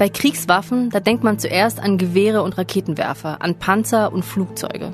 Bei 0.00 0.08
Kriegswaffen, 0.08 0.88
da 0.88 0.98
denkt 0.98 1.24
man 1.24 1.38
zuerst 1.38 1.78
an 1.78 1.98
Gewehre 1.98 2.42
und 2.42 2.56
Raketenwerfer, 2.56 3.42
an 3.42 3.58
Panzer 3.58 4.14
und 4.14 4.24
Flugzeuge. 4.24 4.92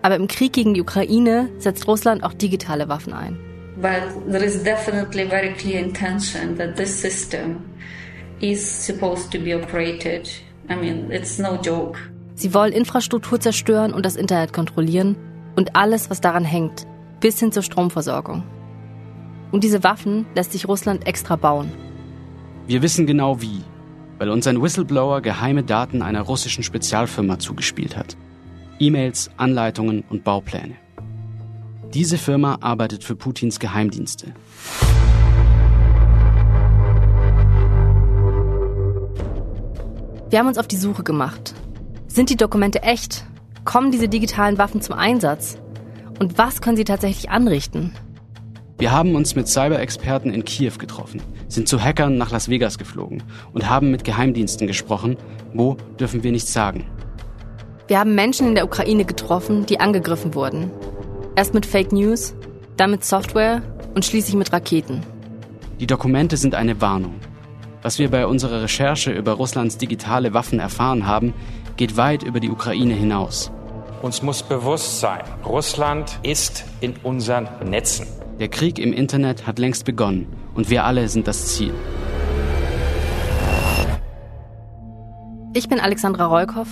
Aber 0.00 0.14
im 0.14 0.28
Krieg 0.28 0.52
gegen 0.52 0.74
die 0.74 0.80
Ukraine 0.80 1.48
setzt 1.58 1.88
Russland 1.88 2.22
auch 2.22 2.32
digitale 2.34 2.88
Waffen 2.88 3.14
ein. 3.14 3.36
But 3.82 4.30
there 4.30 4.44
is 4.44 4.62
definitely 4.62 5.28
very 5.28 5.52
clear 5.54 5.80
intention 5.80 6.56
that 6.56 6.76
this 6.76 7.02
system 7.02 7.56
is 8.38 8.62
supposed 8.86 9.32
to 9.32 9.40
be 9.40 9.56
operated. 9.56 10.30
I 10.70 10.76
mean, 10.76 11.10
it's 11.10 11.40
no 11.40 11.58
joke. 11.60 11.98
Sie 12.36 12.54
wollen 12.54 12.72
Infrastruktur 12.72 13.40
zerstören 13.40 13.92
und 13.92 14.06
das 14.06 14.14
Internet 14.14 14.52
kontrollieren 14.52 15.16
und 15.56 15.74
alles, 15.74 16.10
was 16.10 16.20
daran 16.20 16.44
hängt, 16.44 16.86
bis 17.18 17.40
hin 17.40 17.50
zur 17.50 17.64
Stromversorgung. 17.64 18.44
Und 19.50 19.64
diese 19.64 19.82
Waffen 19.82 20.26
lässt 20.36 20.52
sich 20.52 20.68
Russland 20.68 21.08
extra 21.08 21.34
bauen. 21.34 21.72
Wir 22.68 22.82
wissen 22.82 23.04
genau 23.04 23.42
wie, 23.42 23.64
weil 24.18 24.30
uns 24.30 24.46
ein 24.46 24.60
Whistleblower 24.60 25.20
geheime 25.20 25.62
Daten 25.62 26.02
einer 26.02 26.22
russischen 26.22 26.62
Spezialfirma 26.62 27.38
zugespielt 27.38 27.96
hat. 27.96 28.16
E-Mails, 28.78 29.30
Anleitungen 29.36 30.04
und 30.08 30.24
Baupläne. 30.24 30.74
Diese 31.94 32.18
Firma 32.18 32.58
arbeitet 32.60 33.02
für 33.02 33.16
Putins 33.16 33.58
Geheimdienste. 33.58 34.34
Wir 40.30 40.38
haben 40.38 40.48
uns 40.48 40.58
auf 40.58 40.68
die 40.68 40.76
Suche 40.76 41.04
gemacht. 41.04 41.54
Sind 42.06 42.28
die 42.28 42.36
Dokumente 42.36 42.82
echt? 42.82 43.24
Kommen 43.64 43.90
diese 43.90 44.08
digitalen 44.08 44.58
Waffen 44.58 44.82
zum 44.82 44.94
Einsatz? 44.94 45.58
Und 46.18 46.36
was 46.36 46.60
können 46.60 46.76
sie 46.76 46.84
tatsächlich 46.84 47.30
anrichten? 47.30 47.94
Wir 48.78 48.92
haben 48.92 49.16
uns 49.16 49.34
mit 49.34 49.48
Cyber-Experten 49.48 50.30
in 50.30 50.44
Kiew 50.44 50.74
getroffen, 50.78 51.20
sind 51.48 51.68
zu 51.68 51.82
Hackern 51.82 52.16
nach 52.16 52.30
Las 52.30 52.48
Vegas 52.48 52.78
geflogen 52.78 53.24
und 53.52 53.68
haben 53.68 53.90
mit 53.90 54.04
Geheimdiensten 54.04 54.68
gesprochen. 54.68 55.16
Wo 55.52 55.76
dürfen 55.98 56.22
wir 56.22 56.30
nichts 56.30 56.52
sagen? 56.52 56.86
Wir 57.88 57.98
haben 57.98 58.14
Menschen 58.14 58.46
in 58.46 58.54
der 58.54 58.64
Ukraine 58.64 59.04
getroffen, 59.04 59.66
die 59.66 59.80
angegriffen 59.80 60.32
wurden. 60.34 60.70
Erst 61.34 61.54
mit 61.54 61.66
Fake 61.66 61.90
News, 61.90 62.36
dann 62.76 62.92
mit 62.92 63.04
Software 63.04 63.62
und 63.96 64.04
schließlich 64.04 64.36
mit 64.36 64.52
Raketen. 64.52 65.02
Die 65.80 65.88
Dokumente 65.88 66.36
sind 66.36 66.54
eine 66.54 66.80
Warnung. 66.80 67.14
Was 67.82 67.98
wir 67.98 68.10
bei 68.12 68.28
unserer 68.28 68.62
Recherche 68.62 69.10
über 69.10 69.32
Russlands 69.32 69.78
digitale 69.78 70.34
Waffen 70.34 70.60
erfahren 70.60 71.04
haben, 71.04 71.34
geht 71.76 71.96
weit 71.96 72.22
über 72.22 72.38
die 72.38 72.50
Ukraine 72.50 72.94
hinaus. 72.94 73.50
Uns 74.02 74.22
muss 74.22 74.44
bewusst 74.44 75.00
sein, 75.00 75.22
Russland 75.44 76.20
ist 76.22 76.64
in 76.80 76.94
unseren 77.02 77.48
Netzen. 77.68 78.06
Der 78.38 78.48
Krieg 78.48 78.78
im 78.78 78.92
Internet 78.92 79.46
hat 79.46 79.58
längst 79.58 79.84
begonnen 79.84 80.28
und 80.54 80.70
wir 80.70 80.84
alle 80.84 81.08
sind 81.08 81.26
das 81.26 81.56
Ziel. 81.56 81.74
Ich 85.54 85.68
bin 85.68 85.80
Alexandra 85.80 86.26
Rollkoff. 86.26 86.68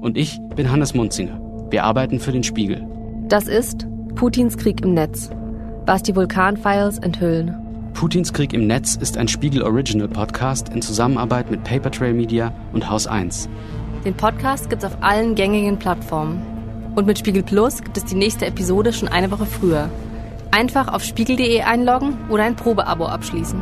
Und 0.00 0.16
ich 0.16 0.38
bin 0.56 0.70
Hannes 0.70 0.94
Munzinger. 0.94 1.38
Wir 1.68 1.84
arbeiten 1.84 2.18
für 2.18 2.32
den 2.32 2.42
Spiegel. 2.42 2.86
Das 3.28 3.46
ist 3.46 3.86
Putins 4.14 4.56
Krieg 4.56 4.80
im 4.80 4.94
Netz. 4.94 5.30
Was 5.84 6.02
die 6.02 6.16
Vulkan-Files 6.16 6.98
enthüllen. 6.98 7.54
Putins 7.92 8.32
Krieg 8.32 8.54
im 8.54 8.66
Netz 8.66 8.96
ist 8.96 9.18
ein 9.18 9.28
Spiegel 9.28 9.62
Original 9.62 10.08
Podcast 10.08 10.70
in 10.70 10.80
Zusammenarbeit 10.80 11.50
mit 11.50 11.62
Papertrail 11.64 12.14
Media 12.14 12.54
und 12.72 12.88
Haus 12.88 13.06
1. 13.06 13.50
Den 14.06 14.14
Podcast 14.14 14.70
gibt's 14.70 14.86
auf 14.86 14.96
allen 15.02 15.34
gängigen 15.34 15.78
Plattformen. 15.78 16.59
Und 16.94 17.06
mit 17.06 17.18
Spiegel 17.18 17.42
Plus 17.42 17.82
gibt 17.82 17.96
es 17.96 18.04
die 18.04 18.16
nächste 18.16 18.46
Episode 18.46 18.92
schon 18.92 19.08
eine 19.08 19.30
Woche 19.30 19.46
früher. 19.46 19.88
Einfach 20.50 20.88
auf 20.88 21.04
spiegel.de 21.04 21.62
einloggen 21.62 22.18
oder 22.28 22.42
ein 22.42 22.56
Probeabo 22.56 23.06
abschließen. 23.06 23.60